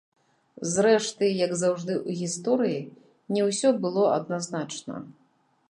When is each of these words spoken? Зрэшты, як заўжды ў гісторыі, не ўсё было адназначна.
Зрэшты, 0.75 1.25
як 1.45 1.53
заўжды 1.63 1.93
ў 2.07 2.23
гісторыі, 2.23 2.81
не 3.37 3.41
ўсё 3.51 3.69
было 3.83 4.03
адназначна. 4.17 4.95